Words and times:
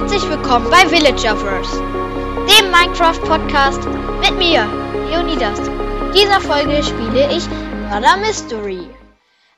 herzlich 0.00 0.28
willkommen 0.28 0.70
bei 0.70 0.88
Villagers, 0.88 1.42
dem 1.42 2.70
Minecraft-Podcast 2.70 3.84
mit 4.20 4.38
mir, 4.38 4.64
Leonidas. 5.08 5.58
In 5.58 6.12
dieser 6.12 6.40
Folge 6.40 6.84
spiele 6.84 7.36
ich 7.36 7.48
Murder 7.48 8.16
Mystery. 8.16 8.88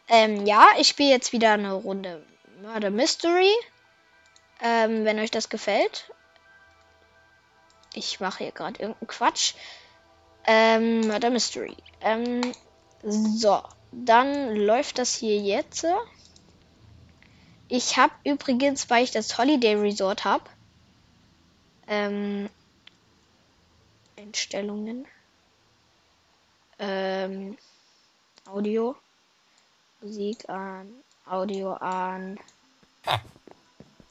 Ähm, 0.08 0.46
ja, 0.46 0.68
ich 0.78 0.88
spiele 0.88 1.10
jetzt 1.10 1.34
wieder 1.34 1.52
eine 1.52 1.74
Runde 1.74 2.24
Murder 2.62 2.88
Mystery. 2.88 3.52
Ähm, 4.62 5.04
wenn 5.04 5.18
euch 5.18 5.30
das 5.30 5.50
gefällt. 5.50 6.10
Ich 7.92 8.18
mache 8.20 8.44
hier 8.44 8.52
gerade 8.52 8.80
irgendeinen 8.80 9.08
Quatsch. 9.08 9.52
Ähm, 10.46 11.02
Murder 11.02 11.28
Mystery. 11.28 11.76
Ähm, 12.00 12.40
so, 13.02 13.60
dann 13.92 14.56
läuft 14.56 14.96
das 14.96 15.14
hier 15.14 15.36
jetzt. 15.36 15.84
Ich 17.72 17.96
habe 17.96 18.12
übrigens, 18.24 18.90
weil 18.90 19.04
ich 19.04 19.12
das 19.12 19.38
Holiday 19.38 19.76
Resort 19.76 20.24
habe, 20.24 20.42
ähm, 21.86 22.50
Einstellungen, 24.18 25.06
ähm, 26.80 27.56
Audio, 28.44 28.96
Musik 30.00 30.48
an, 30.48 30.92
Audio 31.24 31.74
an. 31.74 32.40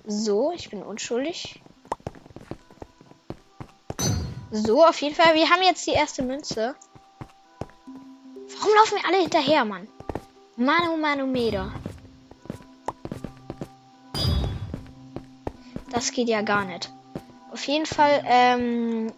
So, 0.05 0.53
ich 0.53 0.69
bin 0.69 0.81
unschuldig. 0.81 1.61
So, 4.51 4.85
auf 4.85 5.01
jeden 5.01 5.15
Fall, 5.15 5.35
wir 5.35 5.49
haben 5.49 5.63
jetzt 5.63 5.85
die 5.85 5.91
erste 5.91 6.23
Münze. 6.23 6.75
Warum 8.57 8.73
laufen 8.75 8.95
wir 8.95 9.05
alle 9.05 9.21
hinterher, 9.21 9.65
Mann? 9.65 9.89
Manu 10.55 10.95
Manometer. 10.95 11.73
Das 15.91 16.11
geht 16.11 16.29
ja 16.29 16.41
gar 16.41 16.65
nicht. 16.65 16.91
Auf 17.51 17.63
jeden 17.65 17.85
Fall, 17.85 18.23
ähm. 18.25 19.11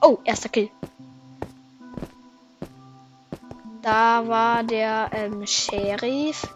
Oh, 0.00 0.18
erster 0.24 0.48
Kill. 0.48 0.70
Da 3.82 4.26
war 4.26 4.62
der 4.62 5.10
ähm, 5.12 5.46
Sheriff. 5.46 6.48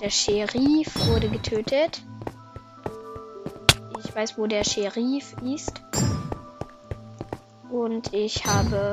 Der 0.00 0.10
Sheriff 0.10 1.08
wurde 1.08 1.28
getötet. 1.28 2.02
Ich 4.04 4.14
weiß, 4.14 4.38
wo 4.38 4.46
der 4.46 4.64
Sheriff 4.64 5.34
ist. 5.42 5.82
Und 7.70 8.12
ich 8.12 8.44
habe 8.46 8.90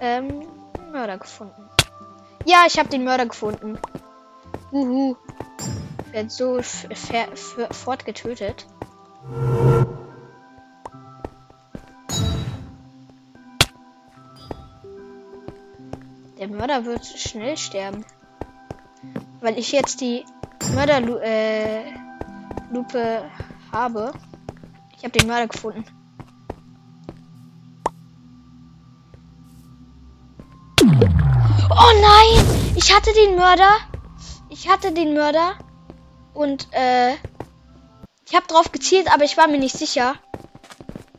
ähm, 0.00 0.46
Mörder 0.92 1.18
gefunden. 1.18 1.68
Ja, 2.44 2.64
ich 2.66 2.78
habe 2.78 2.88
den 2.88 3.04
Mörder 3.04 3.26
gefunden. 3.26 3.78
Uhu. 4.70 5.16
Wird 6.12 6.30
so 6.30 6.60
fort 6.62 8.04
getötet. 8.04 8.66
Der 16.38 16.48
Mörder 16.48 16.84
wird 16.84 17.04
schnell 17.04 17.56
sterben. 17.56 18.04
Weil 19.40 19.58
ich 19.58 19.72
jetzt 19.72 20.00
die 20.00 20.24
Mörderlupe 20.74 21.22
äh, 22.92 23.20
habe. 23.72 24.12
Ich 24.96 25.04
habe 25.04 25.18
den 25.18 25.28
Mörder 25.28 25.48
gefunden. 25.48 25.84
Oh 31.70 31.92
nein! 32.02 32.44
Ich 32.76 32.94
hatte 32.94 33.12
den 33.12 33.36
Mörder. 33.36 33.87
Ich 34.60 34.68
hatte 34.68 34.90
den 34.90 35.14
Mörder. 35.14 35.56
Und, 36.34 36.66
äh. 36.72 37.14
Ich 38.26 38.34
habe 38.34 38.48
drauf 38.48 38.72
gezielt, 38.72 39.10
aber 39.12 39.22
ich 39.22 39.36
war 39.36 39.46
mir 39.46 39.58
nicht 39.58 39.76
sicher. 39.76 40.16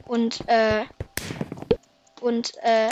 Und, 0.05 0.47
äh. 0.49 0.83
Und, 2.19 2.57
äh. 2.57 2.89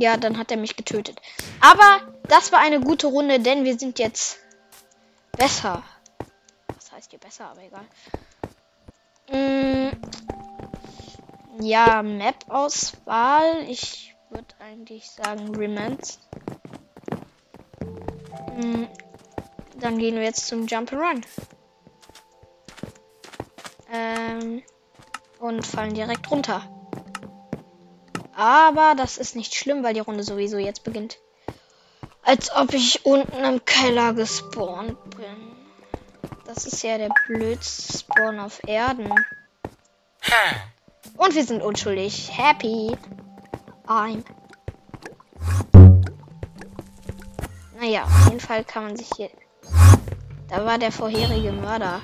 Ja, 0.00 0.16
dann 0.16 0.36
hat 0.36 0.50
er 0.50 0.56
mich 0.56 0.74
getötet. 0.74 1.22
Aber 1.60 2.00
das 2.24 2.50
war 2.50 2.58
eine 2.58 2.80
gute 2.80 3.06
Runde, 3.06 3.38
denn 3.38 3.62
wir 3.62 3.78
sind 3.78 4.00
jetzt 4.00 4.38
besser. 5.38 5.84
Was 6.74 6.90
heißt 6.90 7.10
hier 7.10 7.20
besser, 7.20 7.46
aber 7.50 7.62
egal. 7.62 7.84
Mm, 9.30 9.90
ja, 11.60 12.02
Map-Auswahl. 12.02 13.64
Ich 13.68 14.16
würde 14.28 14.54
eigentlich 14.58 15.08
sagen 15.08 15.54
Remnants. 15.54 16.18
Mm, 18.56 18.86
dann 19.82 19.98
gehen 19.98 20.14
wir 20.14 20.22
jetzt 20.22 20.46
zum 20.46 20.66
Jump 20.66 20.92
Run. 20.92 21.22
Ähm, 23.92 24.62
und 25.38 25.66
fallen 25.66 25.94
direkt 25.94 26.30
runter. 26.30 26.62
Aber 28.34 28.94
das 28.96 29.18
ist 29.18 29.36
nicht 29.36 29.54
schlimm, 29.54 29.82
weil 29.82 29.94
die 29.94 30.00
Runde 30.00 30.22
sowieso 30.22 30.56
jetzt 30.56 30.84
beginnt. 30.84 31.18
Als 32.22 32.54
ob 32.54 32.72
ich 32.72 33.04
unten 33.04 33.44
im 33.44 33.64
Keller 33.64 34.14
gespawnt 34.14 34.98
bin. 35.16 35.56
Das 36.46 36.66
ist 36.66 36.82
ja 36.82 36.96
der 36.98 37.10
blödste 37.26 37.98
Spawn 37.98 38.38
auf 38.38 38.60
Erden. 38.66 39.12
Und 41.16 41.34
wir 41.34 41.44
sind 41.44 41.62
unschuldig. 41.62 42.30
Happy. 42.36 42.96
I'm. 43.86 44.24
Naja, 47.78 48.04
auf 48.04 48.26
jeden 48.26 48.40
Fall 48.40 48.64
kann 48.64 48.84
man 48.84 48.96
sich 48.96 49.10
hier. 49.16 49.30
Da 50.52 50.66
war 50.66 50.76
der 50.76 50.92
vorherige 50.92 51.50
Mörder. 51.50 52.02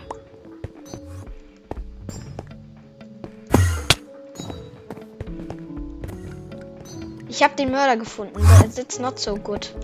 Ich 7.28 7.42
habe 7.42 7.54
den 7.56 7.70
Mörder 7.70 7.98
gefunden. 7.98 8.40
Der 8.62 8.70
sitzt 8.70 9.02
not 9.02 9.18
so 9.18 9.36
gut. 9.36 9.74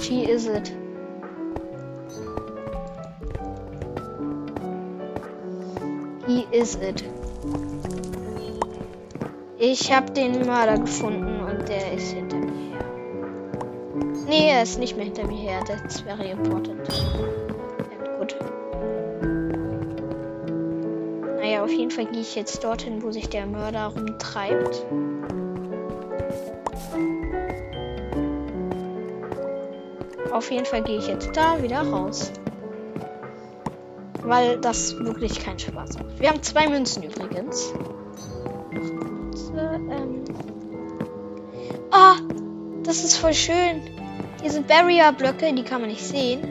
She 0.00 0.24
is 0.24 0.46
it. 0.46 0.72
He 6.26 6.48
is 6.50 6.74
it. 6.74 7.04
Ich 9.66 9.90
habe 9.90 10.12
den 10.12 10.44
Mörder 10.44 10.78
gefunden 10.78 11.40
und 11.40 11.66
der 11.70 11.94
ist 11.94 12.12
hinter 12.12 12.36
mir 12.36 12.52
her. 12.52 12.84
Nee, 14.28 14.50
er 14.50 14.62
ist 14.62 14.78
nicht 14.78 14.94
mehr 14.94 15.06
hinter 15.06 15.26
mir 15.26 15.38
her. 15.38 15.64
Das 15.66 16.04
wäre 16.04 16.22
important. 16.26 16.86
Ja, 16.86 18.18
gut. 18.18 18.36
Naja, 21.38 21.64
auf 21.64 21.70
jeden 21.70 21.90
Fall 21.90 22.04
gehe 22.04 22.20
ich 22.20 22.34
jetzt 22.34 22.62
dorthin, 22.62 23.02
wo 23.02 23.10
sich 23.10 23.30
der 23.30 23.46
Mörder 23.46 23.86
rumtreibt. 23.86 24.84
Auf 30.30 30.50
jeden 30.50 30.66
Fall 30.66 30.82
gehe 30.82 30.98
ich 30.98 31.06
jetzt 31.06 31.34
da 31.34 31.62
wieder 31.62 31.80
raus. 31.80 32.32
Weil 34.22 34.60
das 34.60 34.98
wirklich 34.98 35.40
keinen 35.40 35.58
Spaß 35.58 35.94
macht. 36.00 36.20
Wir 36.20 36.28
haben 36.28 36.42
zwei 36.42 36.68
Münzen 36.68 37.02
übrigens. 37.02 37.72
Das 42.94 43.02
ist 43.02 43.16
voll 43.16 43.34
schön. 43.34 43.82
Hier 44.40 44.52
sind 44.52 44.68
Barrier-Blöcke, 44.68 45.52
die 45.52 45.64
kann 45.64 45.80
man 45.80 45.90
nicht 45.90 46.04
sehen. 46.04 46.42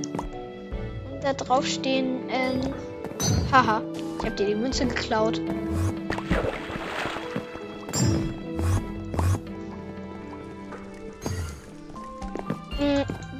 Und 1.09 1.23
da 1.23 1.31
drauf 1.31 1.65
stehen, 1.65 2.29
ähm, 2.29 2.59
haha, 3.49 3.81
ich 4.19 4.25
habe 4.25 4.35
dir 4.35 4.47
die 4.47 4.55
Münze 4.55 4.85
geklaut. 4.85 5.39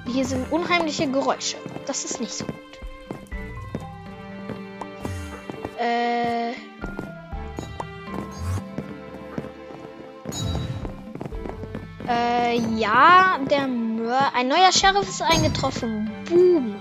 Hier 0.08 0.26
sind 0.26 0.50
unheimliche 0.50 1.12
Geräusche. 1.12 1.58
Das 1.86 2.06
ist 2.06 2.22
nicht 2.22 2.34
so 2.34 2.46
gut. 2.46 2.63
Ja, 12.78 13.40
der 13.50 13.68
Mör 13.68 14.34
ein 14.34 14.48
neuer 14.48 14.72
Sheriff 14.72 15.08
ist 15.08 15.22
eingetroffen. 15.22 16.10
Boom. 16.30 16.76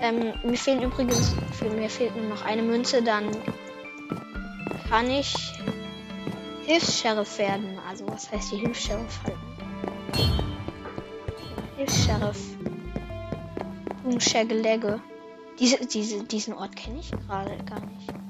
Ähm, 0.00 0.34
mir 0.44 0.58
fehlen 0.58 0.82
übrigens, 0.82 1.34
mir 1.60 1.88
fehlt 1.88 2.14
nur 2.16 2.26
noch 2.26 2.44
eine 2.44 2.62
Münze, 2.62 3.02
dann 3.02 3.30
kann 4.88 5.10
ich 5.10 5.34
Hilfs-Sheriff 6.66 7.38
werden. 7.38 7.78
Also, 7.88 8.06
was 8.08 8.30
heißt 8.30 8.52
die 8.52 8.56
Hilfs-Sheriff 8.56 9.20
halten? 9.24 9.46
Sheriff. 11.88 12.40
Umschägelege. 14.04 15.00
Diese, 15.58 15.86
diese, 15.86 16.24
diesen 16.24 16.54
Ort 16.54 16.76
kenne 16.76 17.00
ich 17.00 17.10
gerade 17.10 17.56
gar 17.64 17.80
nicht. 17.80 18.25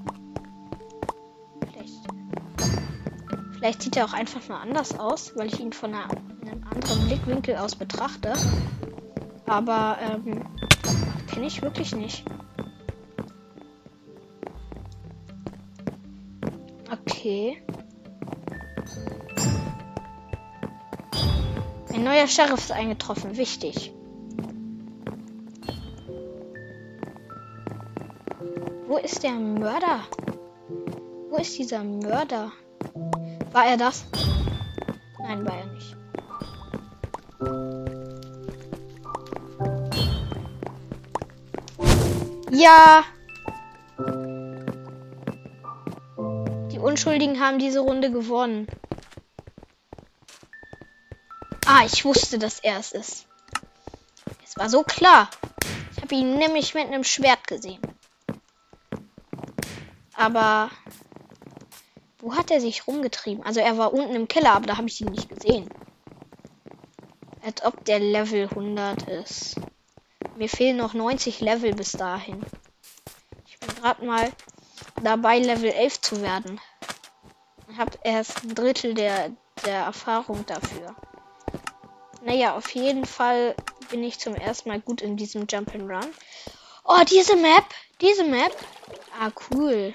Vielleicht 3.66 3.82
sieht 3.82 3.96
er 3.96 4.04
auch 4.04 4.12
einfach 4.12 4.48
mal 4.48 4.60
anders 4.60 4.96
aus, 4.96 5.32
weil 5.34 5.48
ich 5.48 5.58
ihn 5.58 5.72
von 5.72 5.92
einer, 5.92 6.08
einem 6.08 6.62
anderen 6.70 7.04
Blickwinkel 7.08 7.56
aus 7.56 7.74
betrachte. 7.74 8.32
Aber 9.44 9.98
ähm, 10.00 10.44
kenne 11.26 11.46
ich 11.48 11.60
wirklich 11.62 11.92
nicht. 11.92 12.24
Okay. 16.92 17.60
Ein 21.92 22.04
neuer 22.04 22.28
Sheriff 22.28 22.60
ist 22.60 22.70
eingetroffen. 22.70 23.36
Wichtig. 23.36 23.92
Wo 28.86 28.98
ist 28.98 29.24
der 29.24 29.32
Mörder? 29.32 30.02
Wo 31.30 31.36
ist 31.38 31.58
dieser 31.58 31.82
Mörder? 31.82 32.52
War 33.56 33.64
er 33.64 33.78
das? 33.78 34.04
Nein, 35.18 35.46
war 35.46 35.56
er 35.56 35.64
nicht. 35.64 35.96
Ja. 42.50 43.04
Die 46.70 46.78
Unschuldigen 46.78 47.40
haben 47.40 47.58
diese 47.58 47.80
Runde 47.80 48.12
gewonnen. 48.12 48.66
Ah, 51.64 51.86
ich 51.86 52.04
wusste, 52.04 52.38
dass 52.38 52.60
er 52.60 52.78
es 52.78 52.92
ist. 52.92 53.26
Es 54.44 54.58
war 54.58 54.68
so 54.68 54.82
klar. 54.82 55.30
Ich 55.96 56.02
habe 56.02 56.14
ihn 56.14 56.36
nämlich 56.36 56.74
mit 56.74 56.88
einem 56.88 57.04
Schwert 57.04 57.46
gesehen. 57.46 57.80
Aber 60.12 60.70
wo 62.26 62.34
hat 62.34 62.50
er 62.50 62.60
sich 62.60 62.88
rumgetrieben? 62.88 63.44
Also 63.44 63.60
er 63.60 63.78
war 63.78 63.94
unten 63.94 64.16
im 64.16 64.26
Keller, 64.26 64.54
aber 64.54 64.66
da 64.66 64.78
habe 64.78 64.88
ich 64.88 65.00
ihn 65.00 65.12
nicht 65.12 65.28
gesehen. 65.28 65.70
Als 67.44 67.64
ob 67.64 67.84
der 67.84 68.00
Level 68.00 68.48
100 68.48 69.02
ist. 69.08 69.54
Mir 70.36 70.48
fehlen 70.48 70.76
noch 70.76 70.92
90 70.92 71.40
Level 71.40 71.72
bis 71.72 71.92
dahin. 71.92 72.44
Ich 73.46 73.60
bin 73.60 73.72
gerade 73.76 74.04
mal 74.04 74.32
dabei, 75.04 75.38
Level 75.38 75.70
11 75.70 76.00
zu 76.00 76.20
werden. 76.20 76.60
Ich 77.70 77.78
habe 77.78 77.96
erst 78.02 78.42
ein 78.42 78.56
Drittel 78.56 78.94
der, 78.94 79.30
der 79.64 79.84
Erfahrung 79.84 80.44
dafür. 80.46 80.96
Naja, 82.22 82.56
auf 82.56 82.68
jeden 82.70 83.04
Fall 83.04 83.54
bin 83.88 84.02
ich 84.02 84.18
zum 84.18 84.34
ersten 84.34 84.68
Mal 84.68 84.80
gut 84.80 85.00
in 85.00 85.16
diesem 85.16 85.46
Jump'n'Run. 85.46 86.08
Oh, 86.82 87.04
diese 87.08 87.36
Map! 87.36 87.66
Diese 88.00 88.24
Map! 88.24 88.52
Ah, 89.16 89.30
cool. 89.52 89.94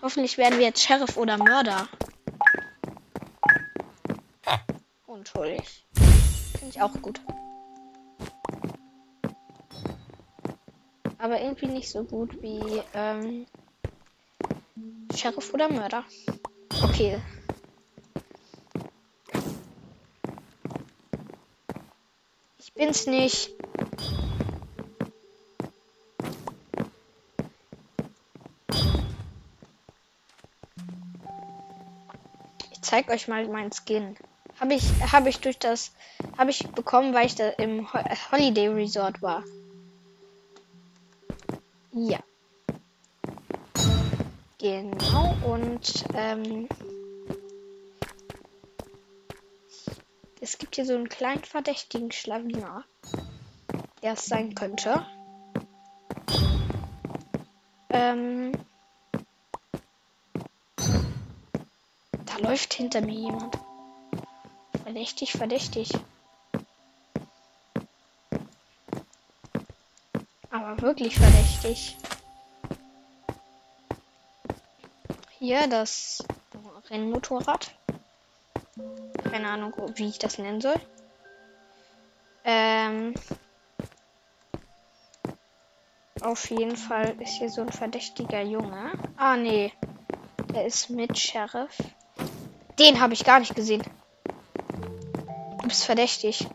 Hoffentlich 0.00 0.38
werden 0.38 0.58
wir 0.58 0.66
jetzt 0.66 0.82
Sheriff 0.82 1.16
oder 1.16 1.38
Mörder. 1.38 1.88
Unschuldig. 5.06 5.86
Finde 6.58 6.68
ich 6.74 6.80
auch 6.80 6.92
gut. 7.02 7.20
aber 11.18 11.40
irgendwie 11.42 11.66
nicht 11.66 11.90
so 11.90 12.04
gut 12.04 12.40
wie 12.40 12.82
ähm, 12.94 13.46
Sheriff 15.14 15.52
oder 15.52 15.70
Mörder. 15.70 16.04
Okay. 16.82 17.20
Ich 22.58 22.72
bin's 22.72 23.06
nicht. 23.06 23.57
Zeig 32.88 33.10
euch 33.10 33.28
mal 33.28 33.46
meinen 33.48 33.70
Skin. 33.70 34.16
Habe 34.58 34.74
ich, 34.74 34.82
habe 35.12 35.28
ich 35.28 35.40
durch 35.40 35.58
das, 35.58 35.92
habe 36.38 36.50
ich 36.50 36.66
bekommen, 36.68 37.12
weil 37.12 37.26
ich 37.26 37.34
da 37.34 37.50
im 37.50 37.86
Holiday 38.32 38.68
Resort 38.68 39.20
war. 39.20 39.44
Ja. 41.92 42.18
Genau, 44.58 45.36
und 45.44 46.04
ähm, 46.14 46.68
es 50.40 50.58
gibt 50.58 50.74
hier 50.74 50.86
so 50.86 50.94
einen 50.94 51.08
kleinen 51.08 51.44
verdächtigen 51.44 52.10
Schlawiner, 52.10 52.84
der 54.02 54.14
es 54.14 54.24
sein 54.24 54.54
könnte. 54.54 55.06
Ähm, 57.90 58.52
läuft 62.48 62.72
hinter 62.72 63.02
mir 63.02 63.12
jemand. 63.12 63.58
Verdächtig, 64.82 65.32
verdächtig. 65.32 65.90
wirklich 70.80 71.18
verdächtig. 71.18 71.96
Hier 75.38 75.66
das 75.66 76.24
Rennmotorrad. 76.88 77.74
Keine 79.30 79.50
Ahnung, 79.50 79.74
wie 79.96 80.08
ich 80.08 80.18
das 80.18 80.38
nennen 80.38 80.60
soll. 80.60 80.80
Ähm, 82.44 83.14
auf 86.22 86.48
jeden 86.50 86.76
Fall 86.76 87.20
ist 87.20 87.34
hier 87.34 87.50
so 87.50 87.60
ein 87.60 87.72
verdächtiger 87.72 88.42
Junge. 88.42 88.92
Ah, 89.16 89.36
nee. 89.36 89.72
Der 90.54 90.64
ist 90.64 90.90
mit 90.90 91.18
Sheriff. 91.18 91.76
Den 92.78 93.00
habe 93.00 93.14
ich 93.14 93.24
gar 93.24 93.40
nicht 93.40 93.56
gesehen. 93.56 93.82
Du 95.62 95.68
bist 95.68 95.84
verdächtig. 95.84 96.46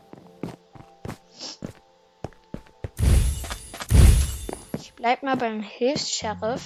Bleib 5.03 5.21
mal 5.21 5.35
beim 5.35 5.61
Hilfs-Sheriff. 5.61 6.65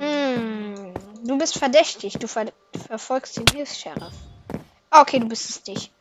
Hm, 0.00 0.94
du 1.22 1.38
bist 1.38 1.56
verdächtig. 1.56 2.14
Du 2.14 2.26
ver 2.26 2.46
verfolgst 2.88 3.36
den 3.36 3.46
Hilfs-Sheriff. 3.54 4.14
Ah, 4.90 5.02
okay, 5.02 5.20
du 5.20 5.28
bist 5.28 5.48
es 5.48 5.64
nicht. 5.64 5.93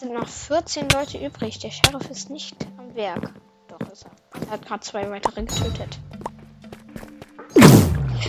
Es 0.00 0.06
sind 0.06 0.14
noch 0.14 0.28
14 0.28 0.88
Leute 0.94 1.18
übrig. 1.18 1.58
Der 1.58 1.70
Sheriff 1.70 2.08
ist 2.08 2.30
nicht 2.30 2.56
am 2.78 2.94
Werk. 2.94 3.34
Doch 3.68 3.80
ist 3.92 4.06
er. 4.06 4.46
Er 4.46 4.52
hat 4.52 4.64
gerade 4.64 4.80
zwei 4.80 5.10
weitere 5.10 5.42
getötet. 5.42 5.98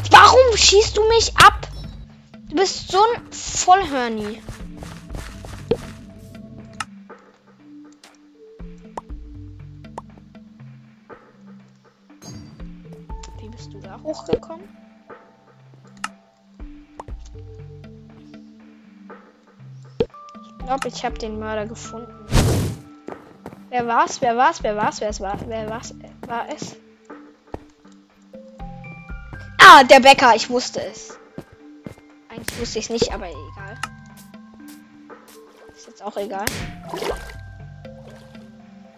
Warum 0.09 0.57
schießt 0.57 0.97
du 0.97 1.07
mich 1.07 1.31
ab? 1.37 1.69
Du 2.49 2.57
bist 2.57 2.91
so 2.91 2.97
ein 2.97 3.31
Vollhörni. 3.31 4.41
Wie 13.39 13.47
bist 13.47 13.71
du 13.71 13.79
da 13.79 13.97
hochgekommen? 14.03 14.80
Glaube, 20.77 20.87
ich 20.87 21.03
habe 21.03 21.17
den 21.17 21.37
Mörder 21.37 21.65
gefunden. 21.65 22.25
Wer 23.69 23.85
war's? 23.87 24.21
Wer 24.21 24.37
war's? 24.37 24.63
Wer 24.63 24.77
war's? 24.77 25.01
Wer 25.01 25.19
war? 25.19 25.37
Wer 25.45 25.69
war's? 25.69 25.93
War 26.25 26.47
es? 26.47 26.77
Ah, 29.61 29.83
der 29.83 29.99
Bäcker. 29.99 30.33
Ich 30.33 30.49
wusste 30.49 30.81
es. 30.81 31.19
Eigentlich 32.29 32.57
wusste 32.57 32.79
ich 32.79 32.85
es 32.85 32.89
nicht, 32.89 33.13
aber 33.13 33.27
egal. 33.27 33.81
Ist 35.75 35.87
jetzt 35.87 36.01
auch 36.01 36.15
egal. 36.15 36.45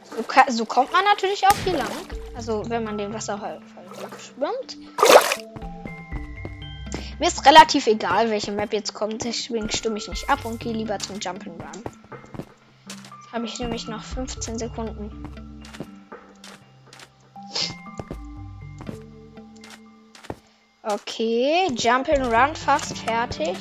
So, 0.03 0.23
so, 0.49 0.65
kommt 0.65 0.91
man 0.91 1.03
natürlich 1.05 1.43
auch 1.47 1.57
hier 1.63 1.73
lang. 1.73 1.89
Also 2.35 2.69
wenn 2.69 2.83
man 2.83 2.99
den 2.99 3.11
Wasserfall 3.11 3.59
schwimmt. 4.19 4.77
Mir 7.19 7.27
ist 7.27 7.45
relativ 7.45 7.87
egal, 7.87 8.29
welche 8.29 8.51
Map 8.51 8.73
jetzt 8.73 8.93
kommt. 8.93 9.23
Deswegen 9.23 9.69
stimme 9.69 9.97
ich 9.97 10.07
nicht 10.07 10.29
ab 10.29 10.45
und 10.45 10.59
gehe 10.59 10.73
lieber 10.73 10.97
zum 10.99 11.17
Jump'n'Run. 11.17 11.83
Habe 13.31 13.45
ich 13.45 13.59
nämlich 13.59 13.87
noch 13.87 14.03
15 14.03 14.59
Sekunden. 14.59 15.11
Okay, 20.83 21.69
Jump 21.75 22.09
and 22.09 22.25
Run 22.25 22.55
fast 22.55 22.97
fertig. 22.97 23.57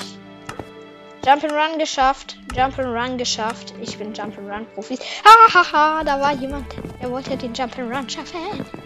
Jump 1.24 1.44
and 1.44 1.52
Run 1.52 1.78
geschafft. 1.78 2.36
Jump 2.56 2.78
and 2.78 2.88
Run 2.88 3.16
geschafft. 3.16 3.72
Ich 3.80 3.96
bin 3.96 4.12
Jump 4.12 4.36
and 4.36 4.50
Run 4.50 4.66
Profi. 4.74 4.98
Hahaha, 5.24 6.02
da 6.02 6.20
war 6.20 6.32
jemand, 6.32 6.66
der 7.00 7.10
wollte 7.10 7.36
den 7.36 7.54
Jump 7.54 7.78
and 7.78 7.94
Run 7.94 8.10
schaffen. 8.10 8.81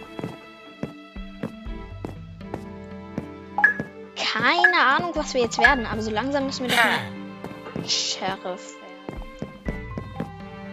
Keine 4.33 4.85
Ahnung, 4.85 5.11
was 5.15 5.33
wir 5.33 5.41
jetzt 5.41 5.57
werden, 5.57 5.85
aber 5.85 6.01
so 6.01 6.11
langsam 6.11 6.45
müssen 6.47 6.67
wir 6.67 6.75
doch 6.75 6.83
mal 6.83 7.87
Sheriff 7.87 8.75
werden. 8.75 8.87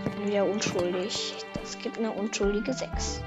Ich 0.05 0.11
bin 0.13 0.27
wieder 0.27 0.45
unschuldig. 0.45 1.35
Das 1.55 1.79
gibt 1.79 1.99
eine 1.99 2.11
unschuldige 2.11 2.73
6. 2.73 3.23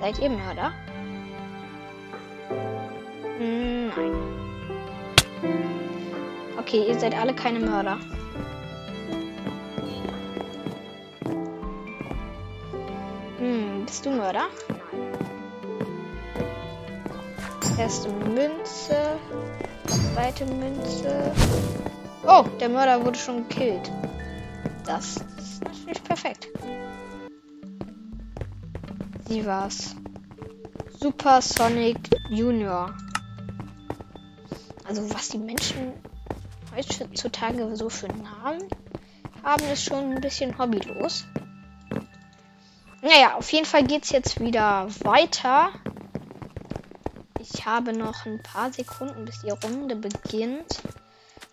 Seid 0.00 0.18
ihr 0.18 0.30
Mörder? 0.30 0.72
Hm, 3.38 3.92
nein. 3.96 4.14
Okay, 6.58 6.84
ihr 6.88 6.98
seid 6.98 7.14
alle 7.14 7.34
keine 7.34 7.60
Mörder. 7.60 7.98
Bist 14.04 14.14
du 14.14 14.20
Mörder? 14.20 14.48
Erste 17.78 18.08
Münze. 18.10 19.18
Zweite 19.86 20.44
Münze. 20.46 21.32
Oh, 22.26 22.44
der 22.60 22.68
Mörder 22.68 23.02
wurde 23.04 23.18
schon 23.18 23.48
gekillt. 23.48 23.90
Das 24.84 25.16
ist 25.38 25.64
natürlich 25.64 26.04
perfekt. 26.04 26.48
Sie 29.26 29.46
war's. 29.46 29.96
Super 31.00 31.40
Sonic 31.40 31.98
Junior. 32.28 32.94
Also 34.86 35.08
was 35.14 35.30
die 35.30 35.38
Menschen 35.38 35.94
heutzutage 36.76 37.74
so 37.74 37.88
für 37.88 38.08
Namen 38.08 38.68
haben, 39.42 39.64
ist 39.72 39.84
schon 39.84 40.12
ein 40.12 40.20
bisschen 40.20 40.58
hobbylos. 40.58 41.24
Naja, 43.04 43.34
auf 43.34 43.52
jeden 43.52 43.66
Fall 43.66 43.84
geht's 43.84 44.08
jetzt 44.12 44.40
wieder 44.40 44.88
weiter. 45.00 45.70
Ich 47.38 47.66
habe 47.66 47.92
noch 47.92 48.24
ein 48.24 48.42
paar 48.42 48.72
Sekunden, 48.72 49.26
bis 49.26 49.42
die 49.42 49.50
Runde 49.50 49.94
beginnt. 49.94 50.80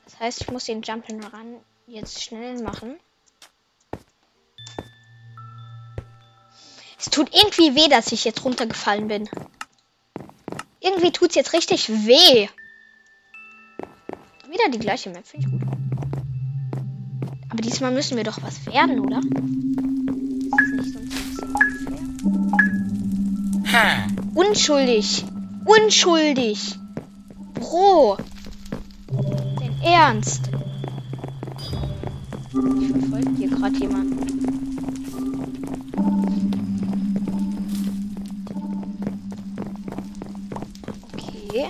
Das 0.06 0.18
heißt, 0.22 0.42
ich 0.44 0.50
muss 0.50 0.64
den 0.64 0.82
Jump'n'Run 0.82 1.58
jetzt 1.88 2.24
schnell 2.24 2.64
machen. 2.64 2.98
Es 6.98 7.10
tut 7.10 7.36
irgendwie 7.36 7.76
weh, 7.76 7.90
dass 7.90 8.14
ich 8.14 8.24
jetzt 8.24 8.46
runtergefallen 8.46 9.10
bin. 9.10 9.30
Irgendwie 10.80 11.12
tut 11.12 11.32
es 11.32 11.36
jetzt 11.36 11.52
richtig 11.52 11.90
weh. 11.90 12.48
Wieder 14.48 14.70
die 14.70 14.80
gleiche 14.80 15.10
Map, 15.10 15.28
finde 15.28 15.48
ich 15.48 15.52
gut. 15.52 15.70
Aber 17.50 17.62
diesmal 17.62 17.92
müssen 17.92 18.16
wir 18.16 18.24
doch 18.24 18.42
was 18.42 18.66
werden, 18.68 19.02
oder? 19.02 19.20
Unschuldig. 24.36 25.24
Unschuldig. 25.66 26.78
Bro. 27.54 28.18
Den 29.60 29.82
Ernst. 29.82 30.50
Ich 32.82 32.92
verfolge 32.92 33.32
hier 33.38 33.50
gerade 33.50 33.76
jemanden. 33.78 34.12
Okay. 41.14 41.68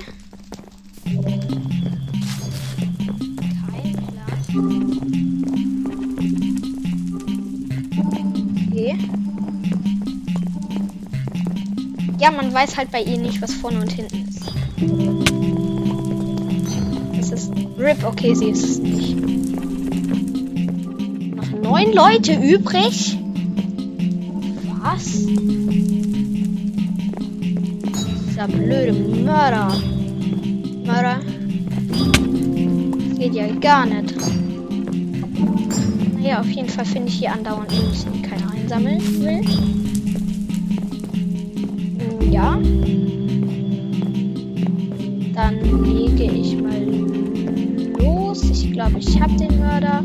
Ja, 12.22 12.30
man 12.30 12.54
weiß 12.54 12.78
halt 12.78 12.92
bei 12.92 13.02
ihnen 13.02 13.24
nicht, 13.24 13.42
was 13.42 13.52
vorne 13.52 13.82
und 13.82 13.92
hinten 13.92 14.28
ist. 14.30 14.42
Das 17.18 17.32
ist 17.32 17.52
RIP, 17.80 18.06
okay, 18.06 18.36
sie 18.36 18.50
ist 18.50 18.64
es 18.64 18.78
nicht. 18.78 19.16
Noch 21.36 21.50
neun 21.64 21.92
Leute 21.94 22.36
übrig? 22.36 23.18
Was? 24.84 25.26
Dieser 28.30 28.48
blöde 28.48 28.94
Mörder. 28.94 29.74
Mörder. 30.86 31.22
Das 33.10 33.18
geht 33.18 33.34
ja 33.34 33.48
gar 33.48 33.88
nicht. 33.88 34.14
Naja, 36.20 36.40
auf 36.40 36.52
jeden 36.52 36.70
Fall 36.70 36.86
finde 36.86 37.08
ich 37.08 37.16
hier 37.16 37.34
andauernd 37.34 37.72
Münzen, 37.72 38.14
die 38.14 38.22
keiner 38.22 38.52
einsammeln 38.52 39.02
will. 39.24 39.81
Ja. 42.32 42.58
Dann 45.36 45.84
lege 45.84 46.24
ich 46.24 46.56
mal 46.56 46.82
los. 48.00 48.50
Ich 48.50 48.72
glaube, 48.72 49.00
ich 49.00 49.20
habe 49.20 49.36
den 49.36 49.60
Mörder. 49.60 50.02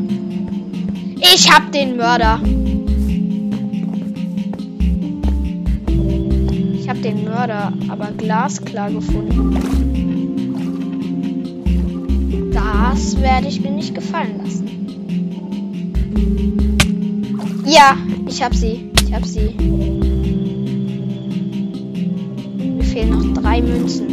Ich 1.21 1.51
habe 1.53 1.71
den 1.71 1.97
Mörder. 1.97 2.41
Ich 6.75 6.89
habe 6.89 6.99
den 6.99 7.25
Mörder 7.25 7.73
aber 7.89 8.11
glasklar 8.17 8.91
gefunden. 8.91 9.57
Das 12.53 13.21
werde 13.21 13.47
ich 13.47 13.61
mir 13.61 13.71
nicht 13.71 13.95
gefallen 13.95 14.41
lassen. 14.43 14.67
Ja, 17.67 17.97
ich 18.29 18.43
habe 18.43 18.57
sie. 18.57 18.91
Ich 19.05 19.13
habe 19.15 19.27
sie. 19.27 20.06
Drei 23.47 23.63
Münzen. 23.63 24.09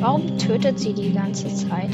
Warum 0.00 0.36
tötet 0.36 0.80
sie 0.80 0.92
die 0.94 1.12
ganze 1.12 1.54
Zeit? 1.54 1.90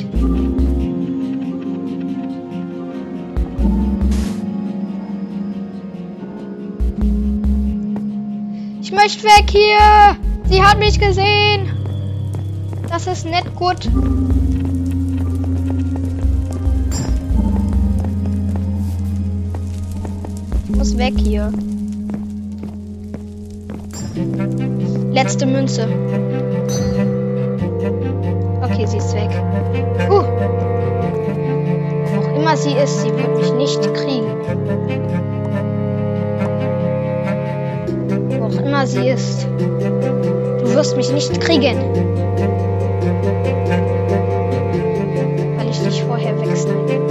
Ich 8.80 8.92
möchte 8.92 9.24
weg 9.24 9.50
hier! 9.50 10.16
Sie 10.48 10.62
hat 10.62 10.78
mich 10.78 10.98
gesehen! 10.98 11.68
Das 12.88 13.06
ist 13.06 13.26
nicht 13.26 13.54
gut. 13.54 13.90
Muss 20.78 20.96
weg 20.96 21.14
hier. 21.16 21.50
Letzte 25.12 25.44
Münze. 25.44 25.88
Okay, 28.62 28.86
sie 28.86 28.98
ist 28.98 29.12
weg. 29.12 29.30
Uh. 30.08 30.22
Wo 32.14 32.20
auch 32.20 32.36
immer 32.36 32.56
sie 32.56 32.74
ist, 32.74 33.02
sie 33.02 33.10
wird 33.10 33.36
mich 33.38 33.52
nicht 33.54 33.94
kriegen. 33.94 34.26
Wo 38.38 38.44
auch 38.44 38.62
immer 38.64 38.86
sie 38.86 39.08
ist. 39.08 39.48
Du 39.58 40.74
wirst 40.74 40.96
mich 40.96 41.12
nicht 41.12 41.40
kriegen. 41.40 41.76
Weil 45.56 45.68
ich 45.70 45.80
dich 45.80 46.04
vorher 46.04 46.40
wechsle. 46.40 47.07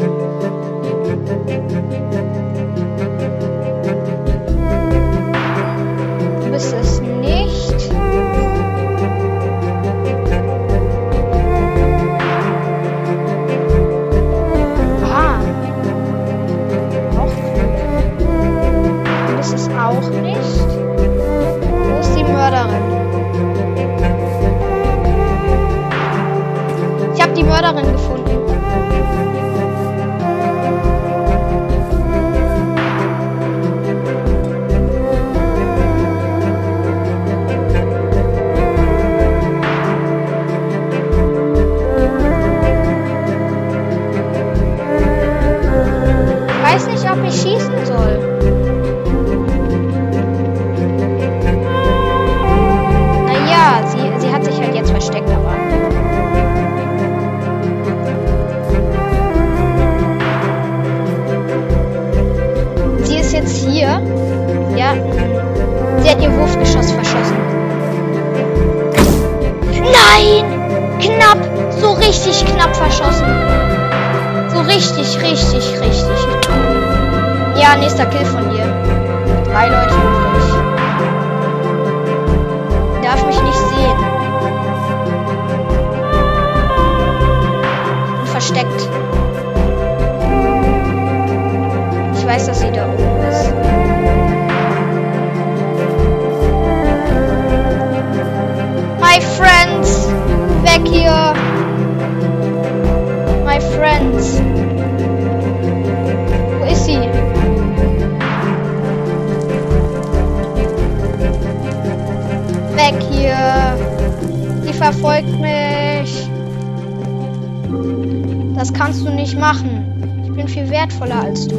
Das 118.57 118.73
kannst 118.73 119.05
du 119.05 119.11
nicht 119.11 119.37
machen. 119.37 120.23
Ich 120.25 120.33
bin 120.33 120.47
viel 120.47 120.67
wertvoller 120.71 121.21
als 121.21 121.47
du. 121.47 121.57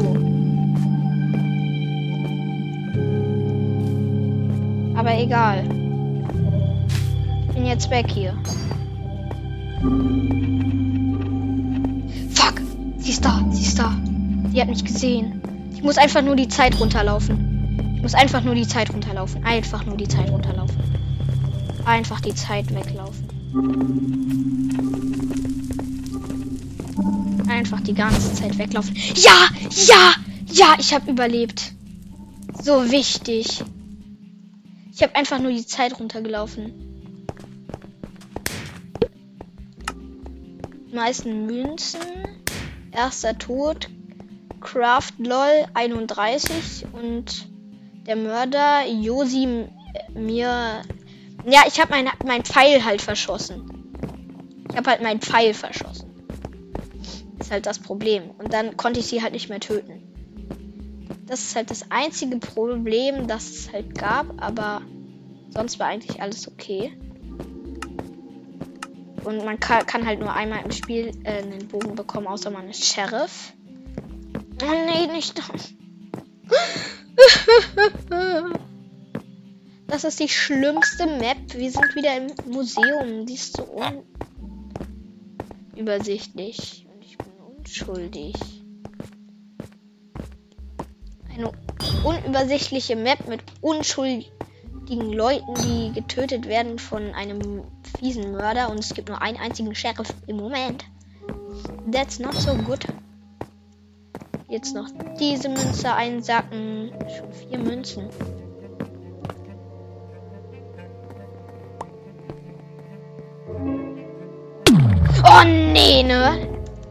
Aber 4.96 5.16
egal. 5.16 5.62
Ich 7.48 7.54
bin 7.54 7.66
jetzt 7.66 7.88
weg 7.90 8.06
hier. 8.10 8.34
Fuck! 12.34 12.60
Sie 12.96 13.10
ist 13.12 13.24
da, 13.24 13.44
sie 13.52 13.62
ist 13.62 13.78
da. 13.78 13.96
Sie 14.52 14.60
hat 14.60 14.68
mich 14.68 14.84
gesehen. 14.84 15.40
Ich 15.72 15.84
muss 15.84 15.98
einfach 15.98 16.22
nur 16.22 16.34
die 16.34 16.48
Zeit 16.48 16.80
runterlaufen. 16.80 17.94
Ich 17.94 18.02
muss 18.02 18.14
einfach 18.14 18.42
nur 18.42 18.56
die 18.56 18.66
Zeit 18.66 18.92
runterlaufen. 18.92 19.44
Einfach 19.44 19.86
nur 19.86 19.96
die 19.96 20.08
Zeit 20.08 20.32
runterlaufen. 20.32 20.76
Einfach 21.84 22.20
die 22.20 22.34
Zeit 22.34 22.74
weglaufen. 22.74 24.47
Einfach 27.58 27.80
die 27.80 27.94
ganze 27.94 28.32
Zeit 28.34 28.56
weglaufen. 28.56 28.94
Ja! 29.16 29.48
Ja! 29.68 30.14
Ja! 30.46 30.76
Ich 30.78 30.94
habe 30.94 31.10
überlebt. 31.10 31.72
So 32.62 32.88
wichtig. 32.92 33.64
Ich 34.92 35.02
habe 35.02 35.16
einfach 35.16 35.40
nur 35.40 35.50
die 35.50 35.66
Zeit 35.66 35.98
runtergelaufen. 35.98 36.72
Meisten 40.92 41.46
Münzen. 41.46 42.00
Erster 42.92 43.36
Tod. 43.36 43.88
Craft 44.60 45.14
LOL 45.18 45.66
31 45.74 46.86
und 46.92 47.48
der 48.06 48.14
Mörder 48.14 48.86
Josi 48.86 49.66
mir. 50.14 50.82
Ja, 51.44 51.62
ich 51.66 51.80
habe 51.80 51.90
mein, 51.90 52.08
mein 52.24 52.44
Pfeil 52.44 52.84
halt 52.84 53.02
verschossen. 53.02 53.68
Ich 54.70 54.76
habe 54.76 54.90
halt 54.90 55.02
meinen 55.02 55.20
Pfeil 55.20 55.54
verschossen. 55.54 56.07
Ist 57.48 57.52
halt 57.52 57.64
das 57.64 57.78
Problem. 57.78 58.32
Und 58.36 58.52
dann 58.52 58.76
konnte 58.76 59.00
ich 59.00 59.06
sie 59.06 59.22
halt 59.22 59.32
nicht 59.32 59.48
mehr 59.48 59.58
töten. 59.58 60.02
Das 61.24 61.40
ist 61.40 61.56
halt 61.56 61.70
das 61.70 61.90
einzige 61.90 62.36
Problem, 62.36 63.26
das 63.26 63.48
es 63.48 63.72
halt 63.72 63.94
gab, 63.94 64.26
aber 64.36 64.82
sonst 65.48 65.78
war 65.78 65.86
eigentlich 65.86 66.20
alles 66.20 66.46
okay. 66.46 66.92
Und 69.24 69.46
man 69.46 69.58
kann, 69.58 69.86
kann 69.86 70.04
halt 70.04 70.20
nur 70.20 70.30
einmal 70.30 70.62
im 70.62 70.72
Spiel 70.72 71.10
äh, 71.24 71.42
einen 71.42 71.68
Bogen 71.68 71.94
bekommen, 71.94 72.26
außer 72.26 72.50
man 72.50 72.68
ist 72.68 72.84
Sheriff. 72.84 73.54
Oh 74.62 74.84
nee, 74.84 75.06
nicht 75.10 75.38
das. 75.38 75.72
Das 79.86 80.04
ist 80.04 80.20
die 80.20 80.28
schlimmste 80.28 81.06
Map. 81.06 81.54
Wir 81.54 81.70
sind 81.70 81.94
wieder 81.94 82.14
im 82.14 82.26
Museum. 82.52 83.24
Die 83.24 83.32
ist 83.32 83.56
so 83.56 83.66
unübersichtlich. 85.74 86.87
Unschuldig. 87.78 88.34
Eine 91.32 91.52
unübersichtliche 92.02 92.96
Map 92.96 93.28
mit 93.28 93.40
unschuldigen 93.60 95.12
Leuten, 95.12 95.54
die 95.62 95.92
getötet 95.92 96.48
werden 96.48 96.80
von 96.80 97.14
einem 97.14 97.62
fiesen 97.98 98.32
Mörder. 98.32 98.70
Und 98.70 98.80
es 98.80 98.94
gibt 98.94 99.08
nur 99.08 99.22
einen 99.22 99.38
einzigen 99.38 99.76
Sheriff 99.76 100.12
im 100.26 100.38
Moment. 100.38 100.86
That's 101.92 102.18
not 102.18 102.34
so 102.34 102.52
good. 102.54 102.84
Jetzt 104.48 104.74
noch 104.74 104.88
diese 105.20 105.48
Münze 105.48 105.92
einsacken. 105.92 106.90
Schon 107.16 107.32
vier 107.32 107.58
Münzen. 107.60 108.08
Oh 115.24 115.44
nee, 115.44 116.02
ne? 116.02 116.47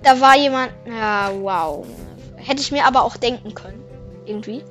Da 0.08 0.22
war 0.22 0.38
jemand. 0.38 0.72
Ja, 0.86 1.34
wow. 1.38 1.86
Hätte 2.38 2.62
ich 2.62 2.72
mir 2.72 2.86
aber 2.86 3.04
auch 3.04 3.17
denken 3.17 3.54
können. 3.54 3.84
Irgendwie. 4.26 4.63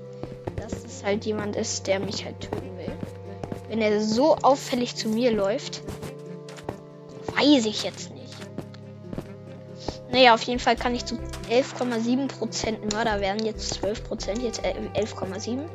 Dass 0.57 0.73
es 0.83 1.05
halt 1.05 1.27
jemand 1.27 1.57
ist, 1.57 1.87
der 1.87 2.01
mich 2.01 2.25
halt 2.25 2.41
töten 2.41 2.79
will. 2.79 2.91
Wenn 3.69 3.83
er 3.83 4.01
so 4.01 4.37
auffällig 4.37 4.97
zu 4.97 5.11
mir 5.11 5.31
läuft. 5.33 5.83
Weiß 7.35 7.67
ich 7.67 7.83
jetzt 7.83 8.15
nicht. 8.15 8.35
Naja, 10.11 10.33
auf 10.33 10.41
jeden 10.45 10.59
Fall 10.59 10.75
kann 10.75 10.95
ich 10.95 11.05
zu 11.05 11.17
11,7% 11.51 12.95
Mörder 12.95 13.21
werden. 13.21 13.45
Jetzt 13.45 13.85
12%, 13.85 14.41
jetzt 14.41 14.65
11,7%. 14.65 15.67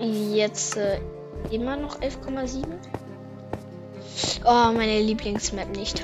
Jetzt 0.00 0.78
äh, 0.78 0.98
immer 1.50 1.76
noch 1.76 2.00
11,7. 2.00 2.64
Oh, 4.46 4.72
meine 4.72 4.98
Lieblingsmap 5.02 5.76
nicht. 5.76 6.02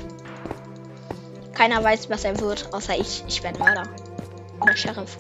Keiner 1.58 1.82
weiß, 1.82 2.08
was 2.08 2.22
er 2.22 2.38
wird, 2.38 2.72
außer 2.72 2.96
ich. 2.96 3.24
Ich 3.26 3.42
werde 3.42 3.58
Mörder. 3.58 3.82
Oder 4.60 4.76
Sheriff. 4.76 5.18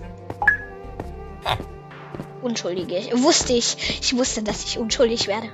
Unschuldige. 2.42 2.94
Wusste 3.24 3.54
ich. 3.54 4.00
Ich 4.00 4.16
wusste, 4.16 4.44
dass 4.44 4.62
ich 4.62 4.78
unschuldig 4.78 5.26
werde. 5.26 5.48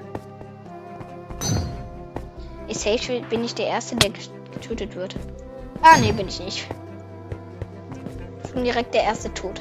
Ich 2.68 2.84
bin 3.30 3.44
ich 3.44 3.54
der 3.54 3.66
Erste, 3.66 3.96
der 3.96 4.10
getötet 4.10 4.94
wird. 4.94 5.16
Ah, 5.80 5.96
nee, 5.96 6.12
bin 6.12 6.28
ich 6.28 6.40
nicht. 6.40 6.66
Schon 8.52 8.64
direkt 8.64 8.92
der 8.92 9.04
erste 9.04 9.32
Tod. 9.32 9.58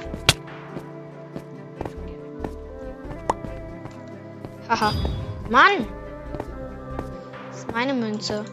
Haha. 4.68 4.92
Mann! 5.50 5.88
Das 7.50 7.60
ist 7.60 7.72
meine 7.72 7.94
Münze. 7.94 8.44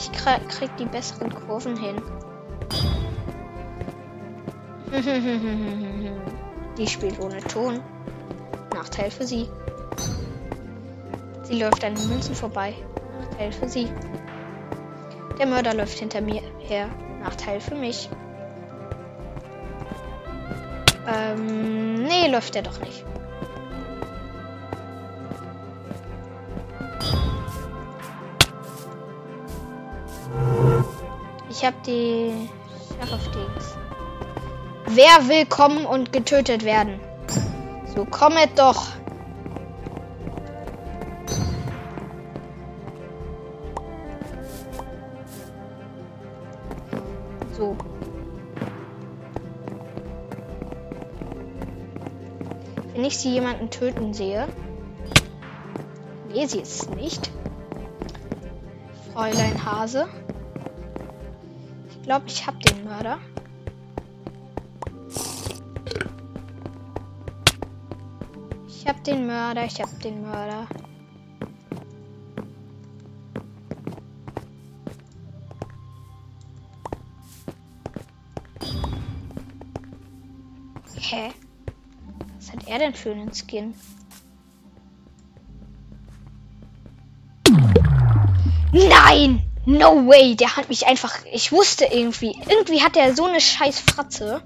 Ich 0.00 0.10
krieg 0.12 0.74
die 0.78 0.86
besseren 0.86 1.28
Kurven 1.28 1.76
hin. 1.76 2.00
die 6.78 6.86
spielt 6.86 7.20
ohne 7.20 7.42
Ton. 7.42 7.80
Nachteil 8.74 9.10
für 9.10 9.26
sie. 9.26 9.46
Sie 11.42 11.60
läuft 11.60 11.84
an 11.84 11.96
den 11.96 12.08
Münzen 12.08 12.34
vorbei. 12.34 12.74
Nachteil 13.20 13.52
für 13.52 13.68
sie. 13.68 13.92
Der 15.38 15.46
Mörder 15.46 15.74
läuft 15.74 15.98
hinter 15.98 16.22
mir 16.22 16.40
her. 16.60 16.88
Nachteil 17.22 17.60
für 17.60 17.74
mich. 17.74 18.08
Ähm, 21.06 22.04
nee, 22.04 22.26
läuft 22.28 22.56
er 22.56 22.62
doch 22.62 22.80
nicht. 22.80 23.04
Ich 31.60 31.66
habe 31.66 31.76
die 31.86 32.48
Sheriff-Dings. 32.88 33.76
Wer 34.86 35.28
will 35.28 35.44
kommen 35.44 35.84
und 35.84 36.10
getötet 36.10 36.64
werden? 36.64 36.98
So, 37.94 38.06
kommet 38.06 38.58
doch. 38.58 38.86
So. 47.58 47.76
Wenn 52.94 53.04
ich 53.04 53.18
sie 53.18 53.34
jemanden 53.34 53.68
töten 53.68 54.14
sehe. 54.14 54.48
Sie 56.32 56.40
ist 56.40 56.56
es 56.56 56.88
nicht. 56.88 57.30
Fräulein 59.12 59.62
Hase 59.62 60.08
glaube, 62.10 62.26
ich 62.26 62.44
habe 62.44 62.58
den 62.58 62.82
Mörder. 62.82 63.20
Ich 68.66 68.88
habe 68.88 69.00
den 69.02 69.28
Mörder, 69.28 69.64
ich 69.64 69.80
habe 69.80 69.94
den 70.02 70.20
Mörder. 70.20 70.66
Hä? 80.96 81.30
Was 82.34 82.50
hat 82.50 82.66
er 82.66 82.78
denn 82.80 82.94
für 82.94 83.12
einen 83.12 83.32
Skin? 83.32 83.72
Nein! 88.72 89.49
No 89.66 90.06
way! 90.06 90.34
Der 90.36 90.56
hat 90.56 90.68
mich 90.68 90.86
einfach. 90.86 91.14
Ich 91.32 91.52
wusste 91.52 91.84
irgendwie. 91.84 92.34
Irgendwie 92.48 92.82
hat 92.82 92.96
er 92.96 93.14
so 93.14 93.26
eine 93.26 93.40
scheiß 93.40 93.80
Fratze 93.80 94.42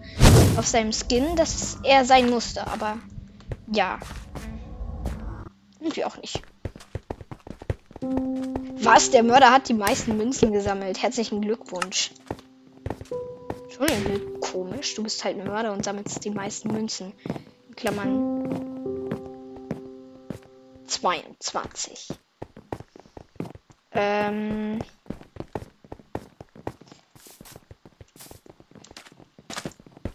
auf 0.56 0.66
seinem 0.66 0.92
Skin, 0.92 1.36
dass 1.36 1.78
er 1.84 2.04
sein 2.04 2.28
musste. 2.30 2.66
Aber 2.66 2.98
ja. 3.72 3.98
Irgendwie 5.80 6.04
auch 6.04 6.16
nicht. 6.16 6.42
Was? 8.00 9.10
Der 9.10 9.22
Mörder 9.22 9.50
hat 9.50 9.68
die 9.68 9.74
meisten 9.74 10.16
Münzen 10.16 10.52
gesammelt. 10.52 11.00
Herzlichen 11.00 11.40
Glückwunsch. 11.40 12.10
Schon 13.70 13.88
irgendwie 13.88 14.40
komisch. 14.40 14.94
Du 14.94 15.02
bist 15.02 15.24
halt 15.24 15.38
ein 15.38 15.46
Mörder 15.46 15.72
und 15.72 15.84
sammelst 15.84 16.24
die 16.24 16.30
meisten 16.30 16.72
Münzen. 16.72 17.12
In 17.68 17.76
Klammern 17.76 18.44
22. 20.86 22.08
Ähm. 23.92 24.80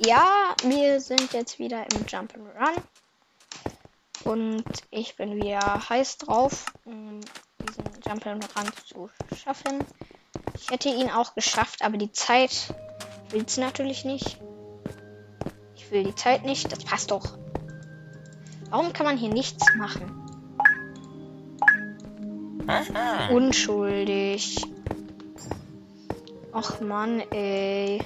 Ja, 0.01 0.55
wir 0.63 1.01
sind 1.01 1.33
jetzt 1.33 1.59
wieder 1.59 1.83
im 1.93 2.05
Jump'n'Run. 2.05 2.81
Und 4.23 4.63
ich 4.91 5.17
bin 5.17 5.35
wieder 5.35 5.89
heiß 5.89 6.19
drauf, 6.19 6.67
um 6.85 7.19
diesen 7.59 7.83
Jump'n'Run 8.03 8.71
zu 8.85 9.09
schaffen. 9.35 9.83
Ich 10.55 10.69
hätte 10.69 10.88
ihn 10.88 11.09
auch 11.09 11.35
geschafft, 11.35 11.81
aber 11.83 11.97
die 11.97 12.13
Zeit 12.13 12.73
will 13.31 13.43
es 13.45 13.57
natürlich 13.57 14.05
nicht. 14.05 14.39
Ich 15.75 15.91
will 15.91 16.05
die 16.05 16.15
Zeit 16.15 16.45
nicht, 16.45 16.71
das 16.71 16.85
passt 16.85 17.12
doch. 17.12 17.38
Warum 18.69 18.93
kann 18.93 19.05
man 19.05 19.17
hier 19.17 19.33
nichts 19.33 19.65
machen? 19.75 20.15
Unschuldig. 23.31 24.65
Ach 26.53 26.79
man, 26.79 27.19
ey. 27.31 28.01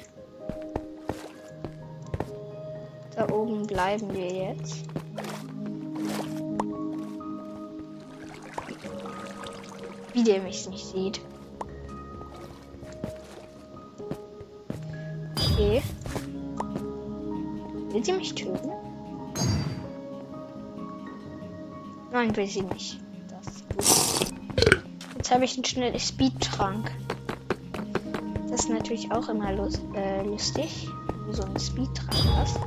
Da 3.16 3.30
oben 3.30 3.68
bleiben 3.68 4.12
wir 4.14 4.28
jetzt. 4.28 4.86
Wie 10.14 10.24
der 10.24 10.42
mich 10.42 10.68
nicht 10.70 10.86
sieht. 10.86 11.22
Okay. 15.38 15.82
Will 17.90 18.04
sie 18.04 18.14
mich 18.14 18.34
töten? 18.34 18.72
Nein, 22.12 22.36
will 22.36 22.48
sie 22.48 22.62
nicht. 22.62 23.00
Jetzt 25.18 25.32
habe 25.32 25.46
ich 25.46 25.56
einen 25.56 25.66
schnellen 25.66 26.00
Speed-Trank. 26.00 26.92
Das 28.50 28.62
ist 28.62 28.70
natürlich 28.70 29.12
auch 29.12 29.30
immer 29.30 29.52
lust, 29.54 29.82
äh, 29.96 30.24
lustig, 30.24 30.88
wenn 31.08 31.26
du 31.28 31.34
so 31.34 31.44
einen 31.44 31.60
Speed-Trank 31.60 32.14
hast. 32.36 32.60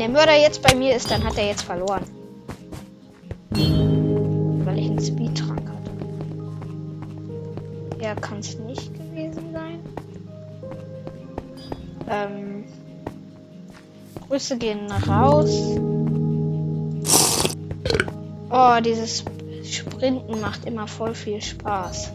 Wenn 0.00 0.14
der 0.14 0.18
Mörder 0.18 0.40
jetzt 0.40 0.62
bei 0.62 0.74
mir 0.74 0.96
ist, 0.96 1.10
dann 1.10 1.22
hat 1.24 1.36
er 1.36 1.46
jetzt 1.46 1.60
verloren. 1.60 2.04
Weil 3.50 4.78
ich 4.78 4.86
einen 4.86 4.98
Speed-Trank 4.98 5.68
hatte. 5.68 5.90
Ja, 8.00 8.14
kann 8.14 8.38
es 8.38 8.58
nicht 8.60 8.94
gewesen 8.94 9.52
sein. 9.52 9.80
Ähm, 12.08 12.64
Grüße 14.26 14.56
gehen 14.56 14.90
raus. 14.90 15.50
Oh, 18.50 18.80
dieses 18.82 19.22
Sprinten 19.64 20.40
macht 20.40 20.64
immer 20.64 20.88
voll 20.88 21.14
viel 21.14 21.42
Spaß. 21.42 22.10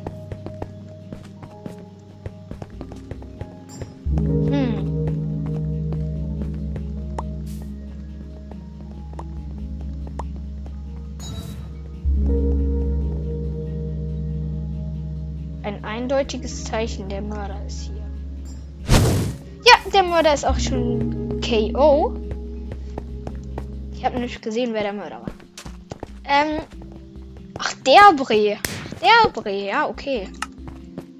Eindeutiges 16.26 16.64
Zeichen, 16.64 17.08
der 17.08 17.22
Mörder 17.22 17.64
ist 17.68 17.82
hier. 17.82 18.04
Ja, 19.64 19.92
der 19.94 20.02
Mörder 20.02 20.34
ist 20.34 20.44
auch 20.44 20.58
schon 20.58 21.40
KO. 21.40 22.16
Ich 23.94 24.04
habe 24.04 24.20
nicht 24.20 24.42
gesehen, 24.42 24.74
wer 24.74 24.82
der 24.82 24.94
Mörder 24.94 25.22
war. 25.22 25.32
Ähm, 26.24 26.62
Ach, 27.60 27.74
der 27.86 28.14
Bre. 28.16 28.58
Der 29.02 29.30
Bre, 29.32 29.68
ja, 29.68 29.88
okay. 29.88 30.28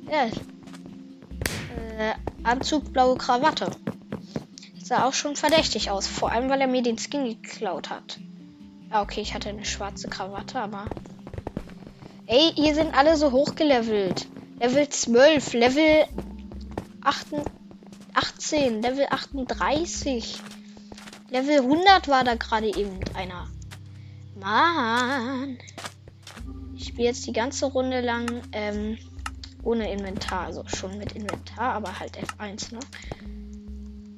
Ja. 0.10 0.26
Äh, 1.98 2.16
Anzug, 2.44 2.92
blaue 2.92 3.16
Krawatte. 3.16 3.70
Sah 4.82 5.08
auch 5.08 5.14
schon 5.14 5.36
verdächtig 5.36 5.92
aus. 5.92 6.08
Vor 6.08 6.32
allem, 6.32 6.50
weil 6.50 6.62
er 6.62 6.68
mir 6.68 6.82
den 6.82 6.98
Skin 6.98 7.40
geklaut 7.42 7.92
hat. 7.92 8.20
Ja, 8.90 9.04
okay, 9.04 9.22
ich 9.22 9.36
hatte 9.36 9.50
eine 9.50 9.66
schwarze 9.66 10.10
Krawatte, 10.10 10.60
aber. 10.60 10.86
Ey, 12.26 12.54
hier 12.56 12.74
sind 12.74 12.98
alle 12.98 13.16
so 13.18 13.32
hochgelevelt. 13.32 14.28
Level 14.66 14.90
12, 14.90 15.54
Level 15.54 16.06
8, 17.02 17.28
18, 18.16 18.82
Level 18.82 19.06
38. 19.12 20.42
Level 21.30 21.60
100 21.60 22.08
war 22.08 22.24
da 22.24 22.34
gerade 22.34 22.76
eben 22.76 23.00
einer. 23.14 23.48
Mann. 24.40 25.60
Ich 26.76 26.88
spiele 26.88 27.10
jetzt 27.10 27.28
die 27.28 27.32
ganze 27.32 27.68
Runde 27.68 28.02
lang 28.02 28.42
ähm, 28.54 28.98
ohne 29.62 29.92
Inventar. 29.92 30.48
Also 30.48 30.64
schon 30.66 30.98
mit 30.98 31.12
Inventar, 31.12 31.76
aber 31.76 32.00
halt 32.00 32.18
F1, 32.18 32.74
ne? 32.74 32.80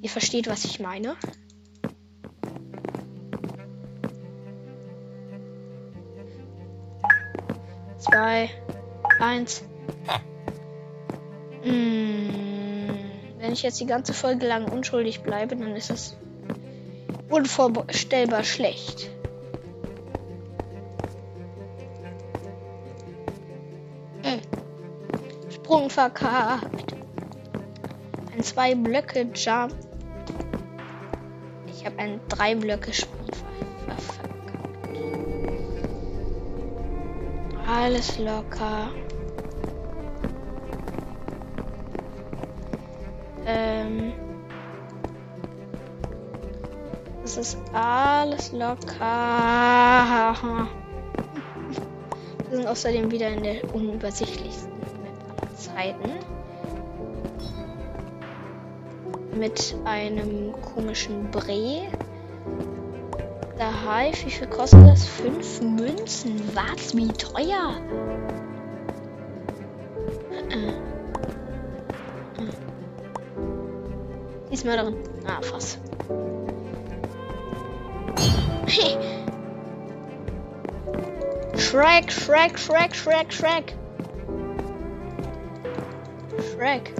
Ihr 0.01 0.09
versteht, 0.09 0.47
was 0.47 0.63
ich 0.63 0.79
meine. 0.79 1.17
Zwei, 7.97 8.49
eins. 9.19 9.65
Hm, 11.67 12.29
wenn 13.39 13.51
ich 13.51 13.61
jetzt 13.61 13.79
die 13.81 13.85
ganze 13.85 14.13
Folge 14.13 14.47
lang 14.47 14.71
unschuldig 14.71 15.21
bleibe, 15.21 15.55
dann 15.55 15.75
ist 15.75 15.89
das 15.89 16.15
unvorstellbar 17.29 18.43
schlecht. 18.43 19.09
Sprung 25.49 25.89
verkackt. 25.89 26.95
Ein 28.33 28.43
zwei 28.43 28.73
Blöcke 28.73 29.27
Jump. 29.33 29.75
Ich 31.67 31.85
habe 31.85 31.99
ein 31.99 32.21
drei 32.29 32.55
Blöcke 32.55 32.93
Sprung 32.93 33.25
verkackt. 33.25 34.57
Alles 37.67 38.17
locker. 38.17 38.86
Ähm. 43.87 44.13
Es 47.23 47.37
ist 47.37 47.57
alles 47.73 48.51
locker. 48.53 50.35
Wir 52.49 52.57
sind 52.57 52.67
außerdem 52.67 53.11
wieder 53.11 53.29
in 53.29 53.43
der 53.43 53.75
unübersichtlichsten 53.75 54.71
Zeiten. 55.55 56.11
Mit 59.37 59.75
einem 59.85 60.53
komischen 60.73 61.29
Bre. 61.31 61.87
Der 63.59 63.71
Hive, 63.83 64.25
wie 64.25 64.31
viel 64.31 64.47
kostet 64.47 64.87
das? 64.87 65.05
Fünf 65.05 65.61
Münzen. 65.61 66.41
Was? 66.53 66.95
Wie 66.95 67.07
teuer? 67.09 67.75
Diesmal 74.57 74.77
drin. 74.77 74.95
Ah, 75.27 75.39
fast. 75.39 75.77
Shrek, 81.59 82.11
Shrek, 82.11 82.57
Shrek, 82.57 82.95
Shrek, 82.95 83.31
Shrek. 83.31 83.75
Shrek. 86.55 86.91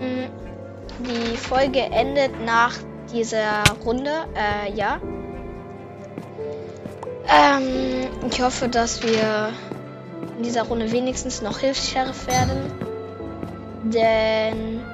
Hm, 0.00 0.30
die 1.00 1.36
Folge 1.36 1.80
endet 1.80 2.42
nach 2.42 2.78
dieser 3.12 3.62
Runde. 3.84 4.24
Äh, 4.34 4.72
ja. 4.72 5.02
Ähm, 7.28 8.08
ich 8.26 8.40
hoffe, 8.40 8.70
dass 8.70 9.02
wir 9.02 9.52
in 10.38 10.44
dieser 10.44 10.62
Runde 10.62 10.90
wenigstens 10.92 11.42
noch 11.42 11.58
Hilfs-Sheriff 11.58 12.26
werden. 12.26 12.89
Denn 13.92 14.84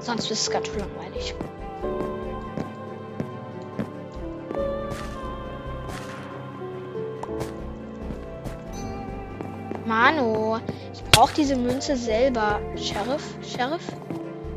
sonst 0.00 0.30
ist 0.30 0.42
es 0.42 0.50
ganz 0.50 0.68
langweilig. 0.76 1.34
Mano, 9.86 10.60
ich 10.92 11.02
brauche 11.04 11.32
diese 11.34 11.56
Münze 11.56 11.96
selber. 11.96 12.60
Sheriff? 12.76 13.22
Sheriff? 13.42 13.86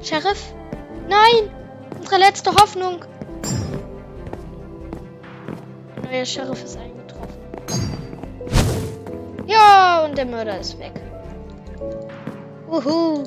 Sheriff? 0.01 0.53
Nein! 1.07 1.49
Unsere 1.97 2.17
letzte 2.17 2.51
Hoffnung. 2.51 3.05
Der 5.95 6.11
neue 6.11 6.25
Sheriff 6.25 6.63
ist 6.65 6.77
eingetroffen. 6.77 7.39
Ja, 9.47 10.03
und 10.03 10.17
der 10.17 10.25
Mörder 10.25 10.59
ist 10.59 10.77
weg. 10.79 11.00
Uhu. 12.71 13.25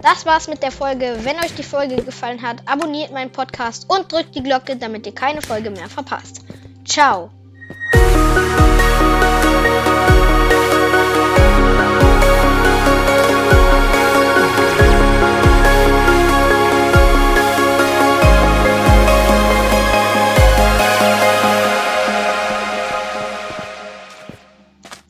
Das 0.00 0.24
war's 0.24 0.46
mit 0.46 0.62
der 0.62 0.70
Folge. 0.70 1.18
Wenn 1.22 1.36
euch 1.38 1.54
die 1.56 1.64
Folge 1.64 1.96
gefallen 1.96 2.40
hat, 2.40 2.62
abonniert 2.66 3.12
meinen 3.12 3.32
Podcast 3.32 3.90
und 3.90 4.10
drückt 4.12 4.34
die 4.36 4.42
Glocke, 4.42 4.76
damit 4.76 5.06
ihr 5.06 5.14
keine 5.14 5.42
Folge 5.42 5.70
mehr 5.70 5.88
verpasst. 5.88 6.44
Ciao. 6.84 7.30